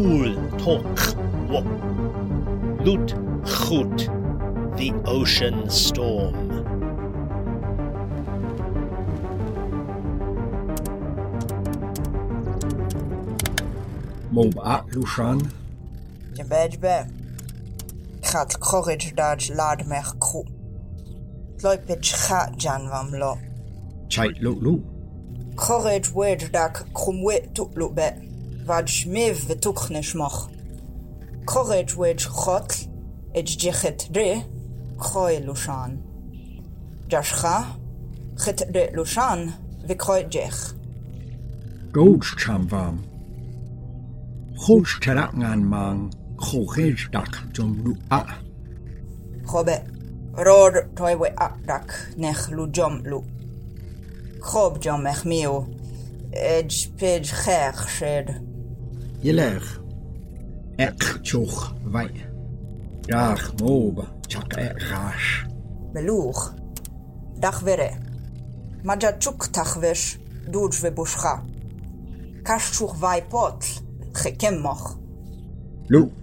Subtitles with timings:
[0.00, 0.98] Cool Tok
[1.50, 1.60] Wo.
[2.84, 3.08] Lut
[3.44, 3.98] Chut,
[4.78, 6.34] the ocean storm.
[14.30, 15.52] Mob a Lushan,
[16.34, 17.04] Je bed be.
[18.22, 20.44] Gaat courage dad lad mech kru.
[21.62, 23.36] Loi pitch cha jan vam lo.
[24.08, 24.82] Chait Lu Lu,
[25.56, 28.10] Courage wed dak krumwe tuk lu be.
[28.10, 28.29] Vad
[28.70, 30.38] vadshmiv v'tukhneshmoch.
[31.50, 32.86] Korej wedge chotl,
[33.34, 34.44] edge jechet re,
[34.98, 35.98] kroy lushan.
[37.10, 37.56] Jashcha,
[38.38, 39.40] chet re lushan,
[39.88, 40.60] v'kroy jech.
[41.92, 42.96] Gold's chamvam.
[44.62, 48.22] Chodź teraz ngan mang, chodź tak jom lu a.
[49.46, 49.76] Chobe,
[50.36, 53.24] ror tojwe a tak nech lu jom lu.
[54.40, 55.66] Chob jom ech miu,
[56.32, 58.49] edge pidge chech shed.
[59.20, 59.80] Jelech.
[60.76, 62.10] Ek tjoch wij.
[63.00, 64.04] Jaag mobe.
[64.20, 65.46] Tjak ergaas.
[65.92, 66.54] Beloeg.
[67.38, 67.90] Dag werre.
[68.82, 70.18] Majatjuk tachwes.
[70.50, 71.44] Doets we buscha.
[72.42, 73.82] Kastsjoch wij pot.
[74.62, 74.98] mag
[75.86, 76.19] Loe.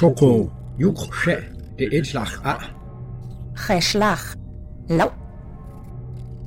[0.00, 1.44] Schoko, Jukshe,
[1.76, 2.54] de inslag ah.
[2.54, 2.70] A.
[3.52, 4.34] Geslag,
[4.88, 4.96] Lau.
[4.96, 5.10] Nou.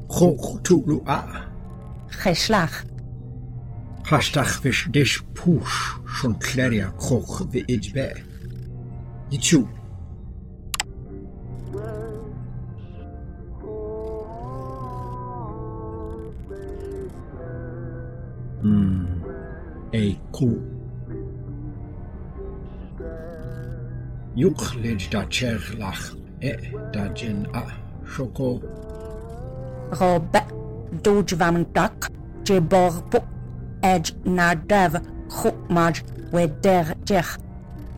[0.08, 1.14] Goktulu A.
[1.14, 1.42] Ah.
[2.08, 2.84] Geslag.
[4.10, 8.24] Hastach vis dis poes, zo'n kleria kok de iets bij.
[9.30, 9.68] Jitsu.
[18.62, 19.08] Hmm.
[19.92, 20.73] Hey, cool.
[24.36, 26.54] Iwchlid da tserlach e
[26.94, 27.62] da jyn a
[28.10, 28.48] sioko.
[30.00, 30.42] Robe
[31.06, 32.10] doj vam dac
[32.50, 33.22] je bor po
[33.86, 34.98] edj na def
[35.36, 36.02] chwmaj
[36.34, 37.36] we der jech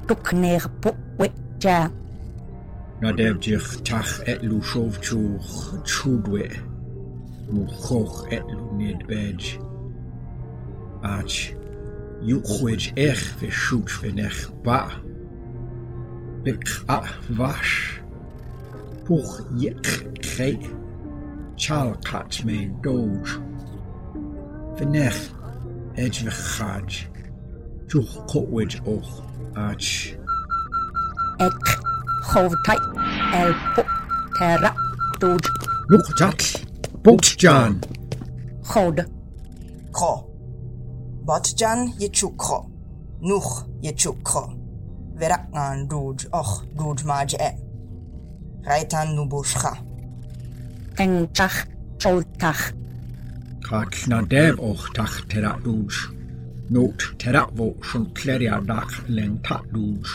[0.09, 1.31] dwc ner po we
[1.63, 1.87] ja.
[2.99, 5.55] Na def jech tach et lw siof trwch
[5.87, 6.51] trwdwe.
[7.47, 9.55] Mw choch et lw nid bedj.
[11.15, 11.41] Ach,
[12.27, 14.83] iwchwyd eich fe siwt fe nech ba.
[16.45, 17.99] Bik A Vash.
[19.05, 19.83] Puch Yek
[20.21, 20.59] Kre.
[21.57, 23.25] Chal Kat Me Doj.
[24.77, 25.31] Venech
[25.97, 27.07] Edge Vechaj.
[27.87, 29.23] Chuch Kotwej Och.
[29.55, 30.15] Ach.
[31.39, 31.65] Ek.
[32.29, 32.77] Chov tai.
[33.33, 33.81] El po.
[34.37, 34.71] Terra.
[35.19, 35.41] Doj.
[35.89, 36.39] Look Jack.
[37.03, 37.81] Boat John.
[38.63, 39.01] Chod.
[39.91, 40.29] Kro.
[41.25, 42.69] Botjan je chuk kro.
[43.21, 43.91] Nuch je
[45.19, 47.43] veraknaan doodj och doodj maj e.
[47.47, 47.55] Eh.
[48.65, 49.77] Reitan nu boscha.
[50.97, 51.67] Teng tach,
[51.99, 52.23] chol.
[53.69, 55.95] Kak na dev och tach terat doodj.
[56.69, 60.09] Noot terat vo schon kleria dach len tat doodj.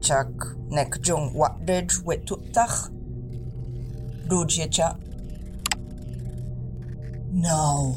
[0.00, 2.90] Chak nek jong wat deed wet tut tach.
[4.28, 4.96] Doodj je cha.
[7.32, 7.96] Nou,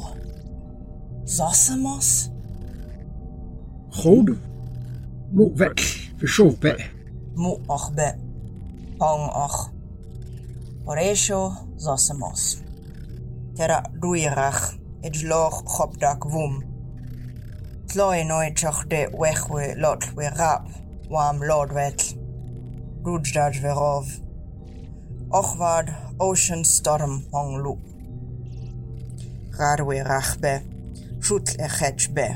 [5.30, 6.10] moet weg.
[6.16, 6.90] Verschof weg.
[7.34, 8.14] Moe och be.
[8.98, 9.70] ong och.
[10.84, 12.62] Por eso zosemos.
[13.54, 14.74] Tera duirach.
[15.02, 16.64] Ej loch chopdak wum.
[17.86, 20.68] Tloi nooit choch de wechwe lot we rap.
[21.08, 22.16] Wam lord wet.
[23.02, 24.06] Rudjdaj verov.
[25.30, 25.88] ochward
[26.18, 27.76] ocean storm pong lu.
[29.58, 30.60] Radwe rach be.
[31.26, 32.26] schut echetsch be.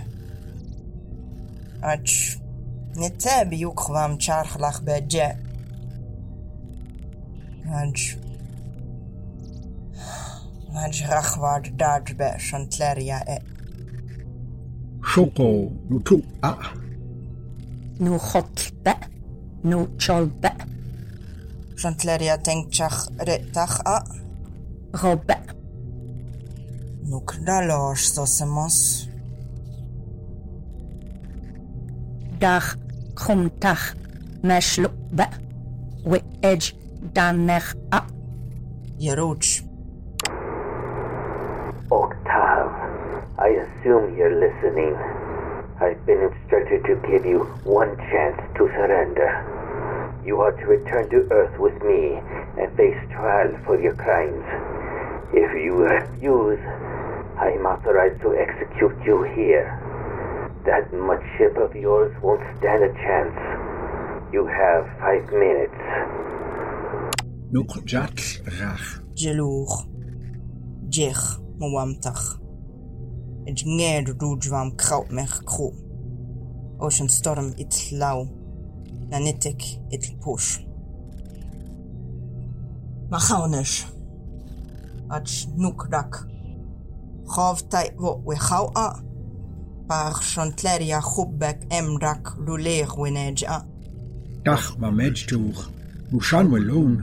[1.82, 2.39] Ach,
[3.00, 5.36] نتابي وقوام تشار خلاق باجا
[7.64, 8.16] هاج
[10.72, 13.38] هاج رخوار داج باشن تلاريا اي
[15.04, 16.58] شوقو نتو اه
[18.00, 18.94] نو خطبة
[19.64, 20.52] نو تشالبة
[21.76, 24.04] شنتلاريا تنك تشخ رئتخ اه
[24.96, 25.36] غوبة
[27.04, 29.08] نو كدالوش سوسموس
[32.40, 32.76] داخ
[37.92, 38.02] a.
[38.98, 39.60] Yeruch.
[41.92, 42.72] Octave,
[43.38, 44.94] I assume you're listening.
[45.80, 49.30] I've been instructed to give you one chance to surrender.
[50.24, 52.20] You are to return to Earth with me
[52.58, 54.44] and face trial for your crimes.
[55.34, 56.60] If you refuse,
[57.38, 59.79] I am authorized to execute you here.
[60.66, 63.34] That much ship of yours won't stand a chance.
[64.30, 65.80] You have five minutes.
[67.50, 68.14] Nuk jat
[68.58, 69.00] rach.
[69.14, 69.86] Geloer.
[70.88, 72.38] Jech, mwamtach.
[73.48, 75.72] Ed nged rujvam kraut mech kro.
[76.78, 78.28] Ocean storm it lau.
[79.08, 80.58] Nanitik it push.
[83.10, 83.86] Machaunish.
[85.10, 86.12] Ach nuk rak.
[87.24, 89.09] Chav tai wo we chau a.
[89.90, 93.48] par chantleria chubbek emrak luler weneja.
[93.56, 93.62] Ah.
[94.44, 95.60] Dach ma medjtuch,
[96.12, 96.94] mushan welon,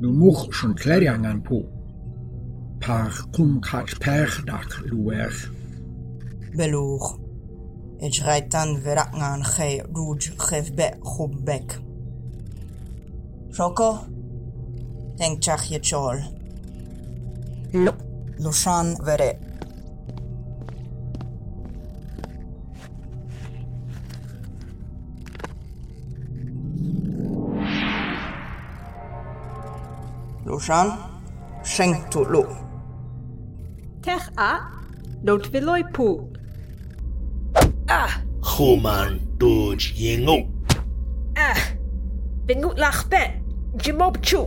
[0.00, 1.58] nu much chantleria ngan po.
[2.82, 5.34] Par kum kat per dak luer.
[6.56, 7.08] Beluch.
[8.02, 11.68] Het rijtan verak ngan ge ruj chevbe chubbek.
[13.56, 13.90] Choco,
[15.18, 16.18] denk chach je chol.
[17.84, 17.92] Lo.
[18.42, 19.30] Lushan vere
[30.54, 30.88] Lujan,
[31.64, 32.44] Sheng tu lu.
[34.02, 34.60] Tech a,
[35.24, 36.30] don't veloy pu.
[37.88, 38.22] Ah!
[38.40, 40.46] Human doet jingo.
[41.36, 41.58] Ah!
[42.46, 43.30] Bingu lach bet,
[43.78, 44.46] jimop chu.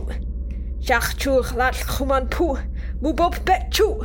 [0.80, 2.56] Jach chu laat Human pu,
[3.02, 4.00] mubop bet chu.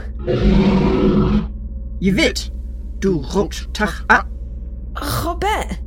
[2.02, 2.52] Je weet,
[3.00, 4.26] du rokt tach a.
[5.24, 5.80] Robert,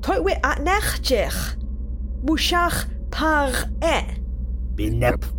[0.00, 1.56] toi we at nachtjech.
[2.22, 3.50] Mouchach par
[3.82, 4.14] e.
[4.76, 5.35] Binep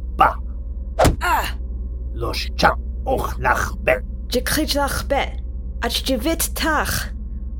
[1.19, 1.43] ba.
[2.13, 4.03] Los cha och lach bet.
[4.27, 5.39] Je krij lach bet.
[5.79, 7.11] At je wit tach.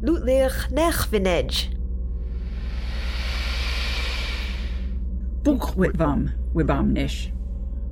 [0.01, 1.69] Loot leer nech vinej.
[5.43, 7.31] Buk witvam, wibam nish.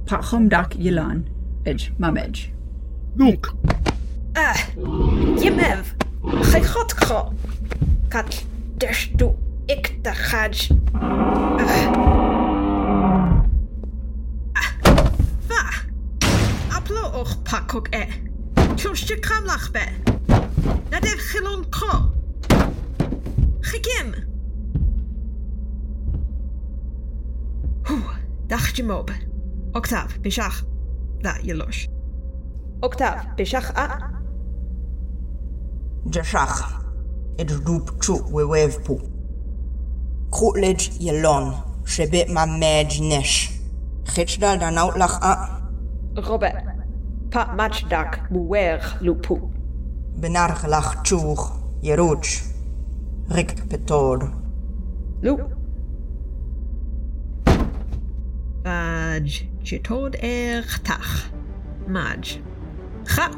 [0.06, 1.26] Pachom dak yilan,
[1.64, 2.50] edge mamedge.
[3.16, 3.54] Nuk.
[5.40, 7.34] Jemev, gij god kro.
[8.08, 8.46] Kat
[8.78, 9.32] des du
[9.66, 10.68] ik de gaj.
[17.44, 18.08] pak och e.
[18.76, 19.90] Tjurstje kamlach Dat
[20.92, 22.12] Nadev chilon ko.
[23.62, 24.16] Chikim.
[27.84, 27.96] Hu,
[28.48, 29.12] dach je mob.
[29.74, 30.64] Oktav, bishach.
[31.22, 31.88] Da, jelosh.
[32.82, 33.88] Oktav, bishach a.
[36.10, 36.82] Jashach.
[37.38, 39.00] Et rup tchu wewev pu.
[40.32, 41.54] Krutlej jelon.
[41.86, 43.52] Shebit ma medj nish.
[44.04, 45.62] Chitschdal dan outlach a.
[46.30, 46.75] Robert.
[47.36, 49.36] Pa matchdak muwer lupu.
[50.22, 51.42] Benargelach tjoeg.
[51.84, 52.44] Jeroach.
[53.28, 54.24] Rik petod.
[55.22, 55.36] Lu.
[58.64, 59.48] Maj.
[59.66, 61.30] Chitod er tach.
[61.88, 62.40] Maj.
[63.04, 63.30] Cha.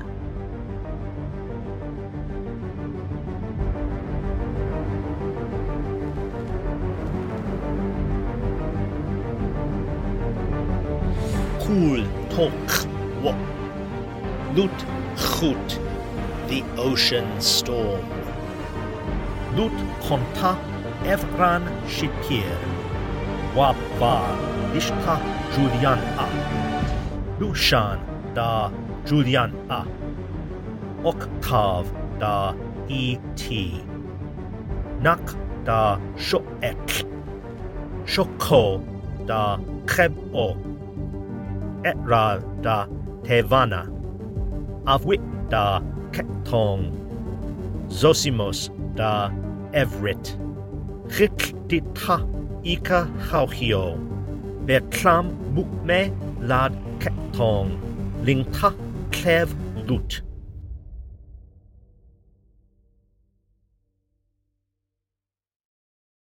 [11.66, 12.88] Cool talk.
[13.24, 13.57] wo.
[14.58, 15.80] Lut chut.
[16.48, 18.06] The ocean storm.
[19.56, 20.58] Lut konta
[21.06, 22.58] evran shipir.
[23.54, 24.34] Wapvar
[24.74, 25.16] ishta
[25.54, 26.28] Julian a.
[27.40, 28.00] Lushan
[28.34, 28.72] da
[29.06, 29.86] Julian a.
[31.04, 31.86] Octav
[32.18, 32.56] da
[32.90, 33.44] et.
[35.04, 35.36] Nak
[35.66, 37.06] da shoek.
[38.06, 38.82] Shoko
[39.28, 40.58] da kreb-o.
[41.86, 42.88] Etral da
[43.24, 43.97] Tevana,
[44.88, 45.82] Avwit da
[46.14, 46.92] Ketong,
[47.90, 49.30] Zosimos da
[49.74, 50.38] Everett,
[51.20, 52.26] Rik di ta
[52.64, 53.98] Ika Hauchio,
[54.66, 57.78] Bertram Mukme lad Ketong,
[58.24, 58.74] Lingta
[59.12, 59.54] Klev
[59.90, 60.22] Lut.